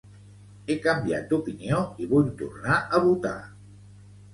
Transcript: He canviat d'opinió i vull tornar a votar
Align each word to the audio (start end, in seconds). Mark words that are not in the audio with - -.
He 0.67 0.77
canviat 0.85 1.29
d'opinió 1.33 1.85
i 2.07 2.11
vull 2.17 2.35
tornar 2.43 2.83
a 3.01 3.07
votar 3.09 3.41